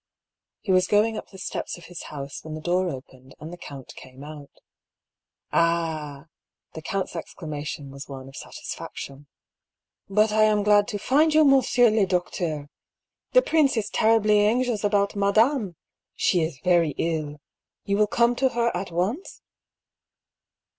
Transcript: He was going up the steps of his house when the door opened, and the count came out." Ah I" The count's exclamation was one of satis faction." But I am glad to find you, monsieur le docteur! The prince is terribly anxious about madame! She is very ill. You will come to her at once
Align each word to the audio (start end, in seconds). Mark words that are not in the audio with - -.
He 0.61 0.71
was 0.71 0.87
going 0.87 1.15
up 1.15 1.29
the 1.29 1.37
steps 1.37 1.77
of 1.77 1.85
his 1.85 2.01
house 2.09 2.43
when 2.43 2.55
the 2.55 2.59
door 2.59 2.89
opened, 2.89 3.35
and 3.39 3.53
the 3.53 3.55
count 3.55 3.93
came 3.95 4.23
out." 4.23 4.49
Ah 5.51 6.21
I" 6.21 6.25
The 6.73 6.81
count's 6.81 7.15
exclamation 7.15 7.91
was 7.91 8.09
one 8.09 8.27
of 8.27 8.35
satis 8.35 8.73
faction." 8.73 9.27
But 10.17 10.31
I 10.31 10.45
am 10.45 10.63
glad 10.63 10.87
to 10.87 10.97
find 10.97 11.35
you, 11.35 11.45
monsieur 11.45 11.91
le 11.91 12.07
docteur! 12.07 12.71
The 13.33 13.43
prince 13.43 13.77
is 13.77 13.91
terribly 13.91 14.39
anxious 14.39 14.83
about 14.83 15.15
madame! 15.15 15.75
She 16.15 16.41
is 16.41 16.59
very 16.63 16.95
ill. 16.97 17.39
You 17.85 17.97
will 17.97 18.07
come 18.07 18.35
to 18.37 18.49
her 18.49 18.75
at 18.75 18.89
once 18.89 19.43